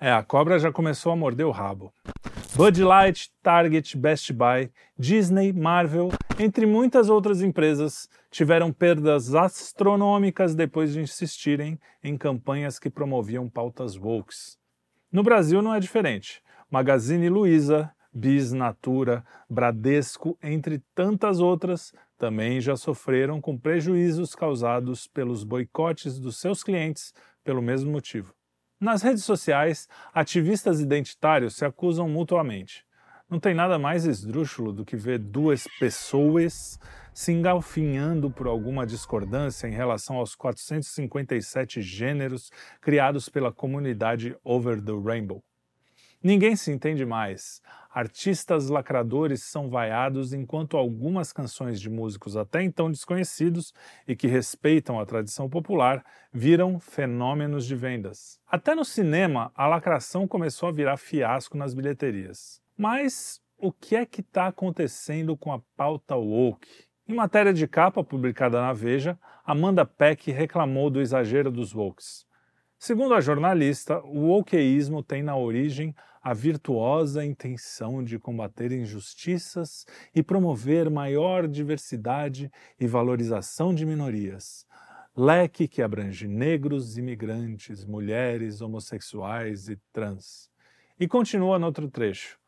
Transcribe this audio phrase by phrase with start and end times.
[0.00, 1.92] É, a cobra já começou a morder o rabo.
[2.54, 10.92] Bud Light, Target, Best Buy, Disney, Marvel, entre muitas outras empresas, tiveram perdas astronômicas depois
[10.92, 14.34] de insistirem em campanhas que promoviam pautas woke.
[15.10, 16.42] No Brasil não é diferente.
[16.70, 25.42] Magazine Luiza, Bis Natura, Bradesco, entre tantas outras, também já sofreram com prejuízos causados pelos
[25.42, 27.12] boicotes dos seus clientes
[27.42, 28.37] pelo mesmo motivo.
[28.80, 32.86] Nas redes sociais, ativistas identitários se acusam mutuamente.
[33.28, 36.78] Não tem nada mais esdrúxulo do que ver duas pessoas
[37.12, 44.92] se engalfinhando por alguma discordância em relação aos 457 gêneros criados pela comunidade Over the
[44.92, 45.42] Rainbow.
[46.22, 47.62] Ninguém se entende mais.
[47.90, 53.72] Artistas lacradores são vaiados enquanto algumas canções de músicos até então desconhecidos
[54.06, 58.40] e que respeitam a tradição popular viram fenômenos de vendas.
[58.46, 62.60] Até no cinema, a lacração começou a virar fiasco nas bilheterias.
[62.76, 66.68] Mas o que é que está acontecendo com a pauta woke?
[67.06, 72.27] Em matéria de capa publicada na Veja, Amanda Peck reclamou do exagero dos wokes.
[72.80, 80.22] Segundo a jornalista, o wokeísmo tem na origem a virtuosa intenção de combater injustiças e
[80.22, 82.48] promover maior diversidade
[82.78, 84.64] e valorização de minorias.
[85.16, 90.48] Leque que abrange negros, imigrantes, mulheres, homossexuais e trans.
[91.00, 92.38] E continua no outro trecho.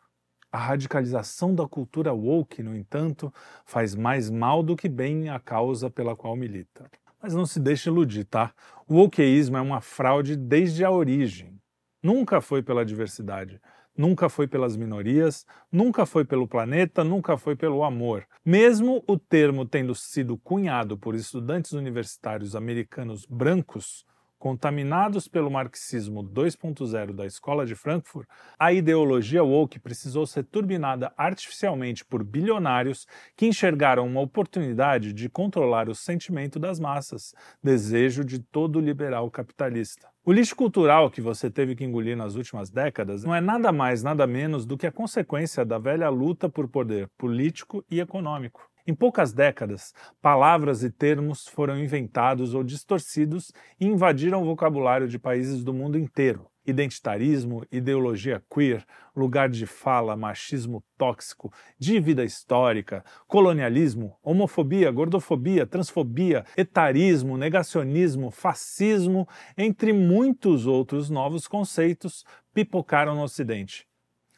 [0.53, 3.34] A radicalização da cultura woke, no entanto,
[3.65, 6.89] faz mais mal do que bem à causa pela qual milita.
[7.23, 8.53] Mas não se deixe iludir, tá?
[8.89, 11.61] O wokeísmo é uma fraude desde a origem.
[12.03, 13.61] Nunca foi pela diversidade,
[13.95, 18.27] nunca foi pelas minorias, nunca foi pelo planeta, nunca foi pelo amor.
[18.43, 24.07] Mesmo o termo tendo sido cunhado por estudantes universitários americanos brancos,
[24.41, 28.27] contaminados pelo marxismo 2.0 da Escola de Frankfurt,
[28.59, 35.91] a ideologia woke precisou ser turbinada artificialmente por bilionários que enxergaram uma oportunidade de controlar
[35.91, 40.09] o sentimento das massas, desejo de todo liberal capitalista.
[40.25, 44.03] O lixo cultural que você teve que engolir nas últimas décadas não é nada mais,
[44.03, 48.69] nada menos do que a consequência da velha luta por poder político e econômico.
[48.91, 55.17] Em poucas décadas, palavras e termos foram inventados ou distorcidos e invadiram o vocabulário de
[55.17, 56.51] países do mundo inteiro.
[56.67, 58.84] Identitarismo, ideologia queer,
[59.15, 69.25] lugar de fala, machismo tóxico, dívida histórica, colonialismo, homofobia, gordofobia, transfobia, etarismo, negacionismo, fascismo,
[69.56, 73.87] entre muitos outros novos conceitos, pipocaram no Ocidente.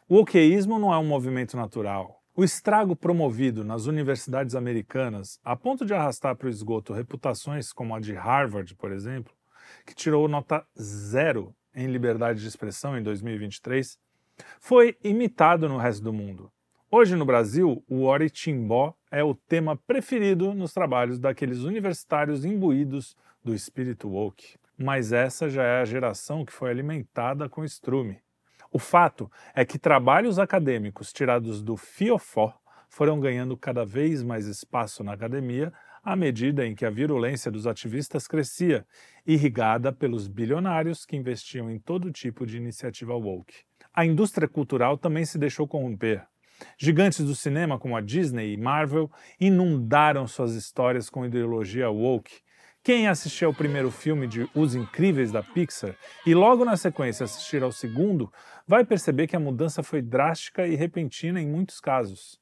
[0.06, 5.84] O oqueísmo não é um movimento natural, o estrago promovido nas universidades americanas, a ponto
[5.84, 9.34] de arrastar para o esgoto reputações como a de Harvard, por exemplo,
[9.84, 13.98] que tirou nota zero em liberdade de expressão em 2023,
[14.58, 16.50] foi imitado no resto do mundo.
[16.90, 23.14] Hoje no Brasil, o Oritimbó é o tema preferido nos trabalhos daqueles universitários imbuídos
[23.44, 24.56] do espírito woke.
[24.76, 28.21] Mas essa já é a geração que foi alimentada com estrume.
[28.72, 32.54] O fato é que trabalhos acadêmicos tirados do fiofó
[32.88, 35.70] foram ganhando cada vez mais espaço na academia
[36.02, 38.86] à medida em que a virulência dos ativistas crescia,
[39.26, 43.54] irrigada pelos bilionários que investiam em todo tipo de iniciativa woke.
[43.94, 46.26] A indústria cultural também se deixou corromper.
[46.78, 52.40] Gigantes do cinema como a Disney e Marvel inundaram suas histórias com ideologia woke
[52.84, 55.94] quem assistir ao primeiro filme de Os Incríveis da Pixar
[56.26, 58.32] e logo na sequência assistir ao segundo,
[58.66, 62.40] vai perceber que a mudança foi drástica e repentina em muitos casos.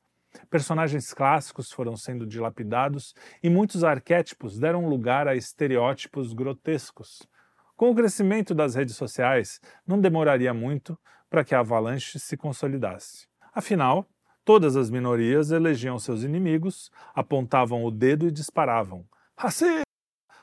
[0.49, 7.29] Personagens clássicos foram sendo dilapidados e muitos arquétipos deram lugar a estereótipos grotescos.
[7.77, 13.27] Com o crescimento das redes sociais, não demoraria muito para que a avalanche se consolidasse.
[13.55, 14.09] Afinal,
[14.43, 19.05] todas as minorias elegiam seus inimigos, apontavam o dedo e disparavam.
[19.37, 19.90] Racista!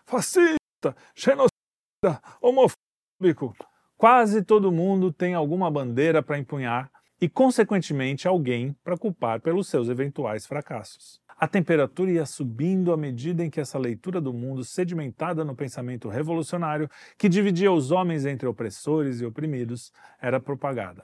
[0.07, 3.53] Fascista, genocida, homofóbico.
[3.97, 6.89] Quase todo mundo tem alguma bandeira para empunhar
[7.19, 11.19] e, consequentemente, alguém para culpar pelos seus eventuais fracassos.
[11.39, 16.09] A temperatura ia subindo à medida em que essa leitura do mundo, sedimentada no pensamento
[16.09, 21.03] revolucionário, que dividia os homens entre opressores e oprimidos, era propagada.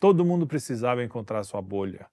[0.00, 2.06] Todo mundo precisava encontrar sua bolha.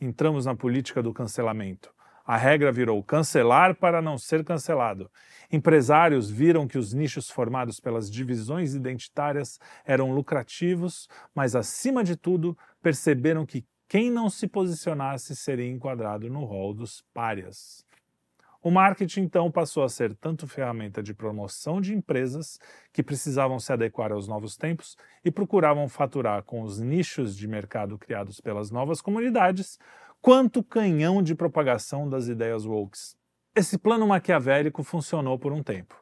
[0.00, 1.92] Entramos na política do cancelamento.
[2.24, 5.10] A regra virou cancelar para não ser cancelado.
[5.50, 12.56] Empresários viram que os nichos formados pelas divisões identitárias eram lucrativos, mas, acima de tudo,
[12.80, 17.84] perceberam que quem não se posicionasse seria enquadrado no rol dos párias.
[18.64, 22.60] O marketing, então, passou a ser tanto ferramenta de promoção de empresas
[22.92, 27.98] que precisavam se adequar aos novos tempos e procuravam faturar com os nichos de mercado
[27.98, 29.80] criados pelas novas comunidades,
[30.22, 33.16] quanto canhão de propagação das ideias wokes.
[33.56, 36.00] Esse plano maquiavélico funcionou por um tempo.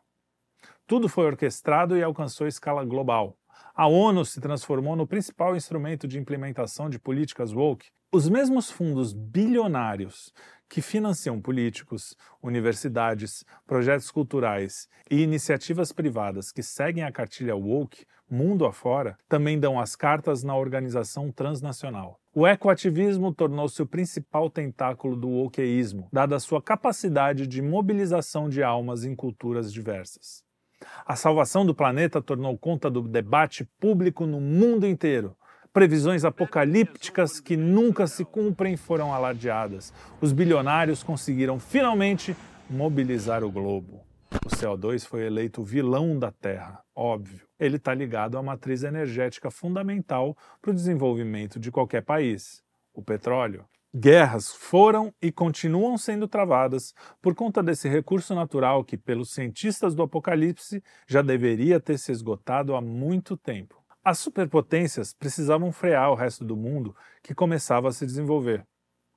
[0.87, 3.35] Tudo foi orquestrado e alcançou escala global.
[3.75, 7.89] A ONU se transformou no principal instrumento de implementação de políticas woke.
[8.13, 10.35] Os mesmos fundos bilionários
[10.69, 18.65] que financiam políticos, universidades, projetos culturais e iniciativas privadas que seguem a cartilha woke mundo
[18.65, 22.21] afora também dão as cartas na organização transnacional.
[22.33, 28.63] O ecoativismo tornou-se o principal tentáculo do wokeísmo, dada a sua capacidade de mobilização de
[28.63, 30.45] almas em culturas diversas.
[31.05, 35.37] A salvação do planeta tornou conta do debate público no mundo inteiro.
[35.73, 39.93] Previsões apocalípticas que nunca se cumprem foram alardeadas.
[40.21, 42.37] Os bilionários conseguiram finalmente
[42.69, 44.10] mobilizar o globo.
[44.33, 47.47] O CO2 foi eleito vilão da Terra, óbvio.
[47.59, 52.63] Ele está ligado à matriz energética fundamental para o desenvolvimento de qualquer país,
[52.95, 53.65] o petróleo.
[53.95, 60.03] Guerras foram e continuam sendo travadas por conta desse recurso natural que, pelos cientistas do
[60.05, 63.83] Apocalipse, já deveria ter se esgotado há muito tempo.
[64.05, 68.65] As superpotências precisavam frear o resto do mundo que começava a se desenvolver.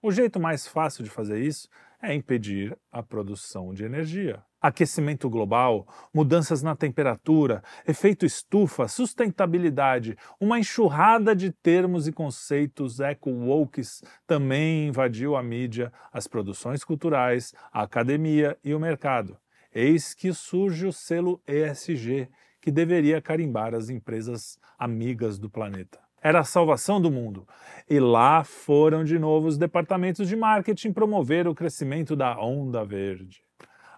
[0.02, 1.70] O jeito mais fácil de fazer isso
[2.02, 4.44] é impedir a produção de energia.
[4.64, 14.02] Aquecimento global, mudanças na temperatura, efeito estufa, sustentabilidade, uma enxurrada de termos e conceitos eco-wokes
[14.26, 19.38] também invadiu a mídia, as produções culturais, a academia e o mercado.
[19.76, 22.30] Eis que surge o selo ESG,
[22.62, 27.46] que deveria carimbar as empresas amigas do planeta era a salvação do mundo.
[27.90, 33.44] E lá foram de novo os departamentos de marketing promover o crescimento da onda verde.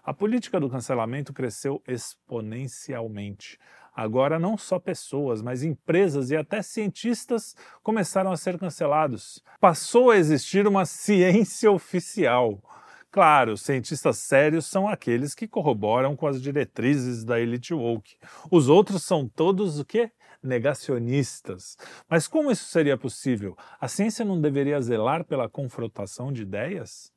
[0.06, 3.58] A política do cancelamento cresceu exponencialmente.
[3.92, 9.42] Agora, não só pessoas, mas empresas e até cientistas começaram a ser cancelados.
[9.58, 12.62] Passou a existir uma ciência oficial.
[13.10, 18.16] Claro, cientistas sérios são aqueles que corroboram com as diretrizes da elite woke.
[18.48, 20.12] Os outros são todos o quê?
[20.40, 21.76] negacionistas.
[22.08, 23.56] Mas como isso seria possível?
[23.80, 27.12] A ciência não deveria zelar pela confrontação de ideias?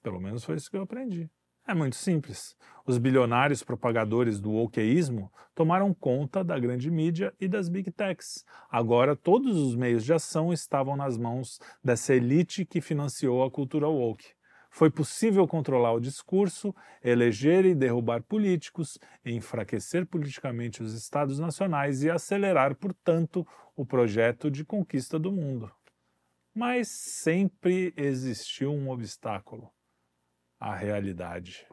[0.00, 1.28] Pelo menos foi isso que eu aprendi.
[1.72, 2.54] É muito simples.
[2.84, 8.44] Os bilionários propagadores do wokeísmo tomaram conta da grande mídia e das big techs.
[8.70, 13.88] Agora todos os meios de ação estavam nas mãos dessa elite que financiou a cultura
[13.88, 14.34] woke
[14.70, 22.10] foi possível controlar o discurso, eleger e derrubar políticos, enfraquecer politicamente os estados nacionais e
[22.10, 25.72] acelerar, portanto, o projeto de conquista do mundo.
[26.54, 29.70] Mas sempre existiu um obstáculo:
[30.62, 31.66] a realidade.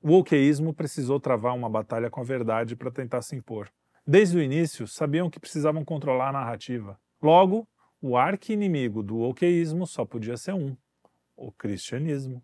[0.00, 3.68] O wokeísmo precisou travar uma batalha com a verdade para tentar se impor.
[4.06, 6.96] Desde o início, sabiam que precisavam controlar a narrativa.
[7.20, 7.68] Logo,
[8.00, 10.76] o arqui-inimigo do wokeísmo só podia ser um:
[11.36, 12.40] o cristianismo.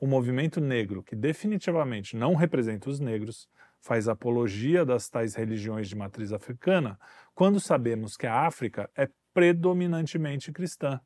[0.00, 3.46] O movimento negro, que definitivamente não representa os negros,
[3.82, 6.98] faz apologia das tais religiões de matriz africana,
[7.34, 10.98] quando sabemos que a África é predominantemente cristã.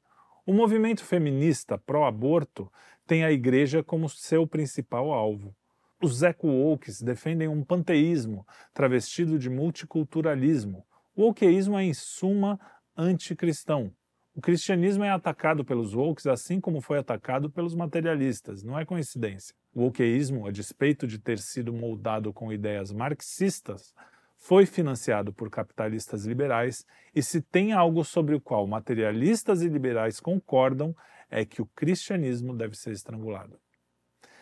[0.44, 2.70] O movimento feminista pró-aborto
[3.06, 5.54] tem a igreja como seu principal alvo.
[6.02, 8.44] Os eco-wokes defendem um panteísmo
[8.74, 10.84] travestido de multiculturalismo.
[11.14, 12.58] O wokeísmo é, em suma,
[12.96, 13.92] anticristão.
[14.34, 19.54] O cristianismo é atacado pelos woke assim como foi atacado pelos materialistas, não é coincidência.
[19.72, 23.94] O wokeísmo, a despeito de ter sido moldado com ideias marxistas,
[24.42, 26.84] foi financiado por capitalistas liberais
[27.14, 30.96] e se tem algo sobre o qual materialistas e liberais concordam
[31.30, 33.56] é que o cristianismo deve ser estrangulado.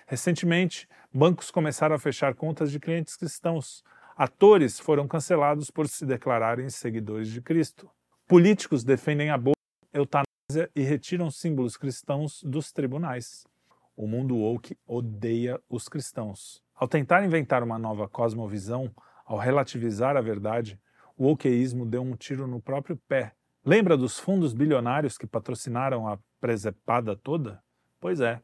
[0.06, 3.84] Recentemente, bancos começaram a fechar contas de clientes cristãos.
[4.16, 7.90] Atores foram cancelados por se declararem seguidores de Cristo.
[8.26, 9.60] Políticos defendem aborto
[9.92, 13.46] eutanásia e retiram símbolos cristãos dos tribunais.
[13.94, 16.62] O mundo woke odeia os cristãos.
[16.74, 18.90] Ao tentar inventar uma nova cosmovisão,
[19.30, 20.76] ao relativizar a verdade,
[21.16, 23.30] o wokeísmo deu um tiro no próprio pé.
[23.64, 27.62] Lembra dos fundos bilionários que patrocinaram a presepada toda?
[28.00, 28.42] Pois é,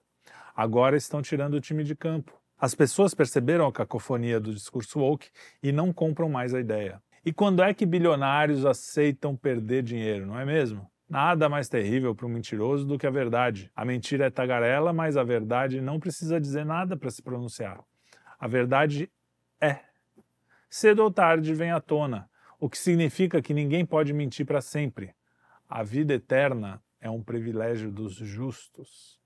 [0.54, 2.40] agora estão tirando o time de campo.
[2.56, 5.28] As pessoas perceberam a cacofonia do discurso woke
[5.60, 7.02] e não compram mais a ideia.
[7.24, 10.88] E quando é que bilionários aceitam perder dinheiro, não é mesmo?
[11.08, 13.72] Nada mais terrível para um mentiroso do que a verdade.
[13.74, 17.80] A mentira é tagarela, mas a verdade não precisa dizer nada para se pronunciar.
[18.38, 19.10] A verdade
[19.60, 19.80] é.
[20.68, 25.14] Cedo ou tarde vem à tona, o que significa que ninguém pode mentir para sempre.
[25.68, 29.20] A vida eterna é um privilégio dos justos.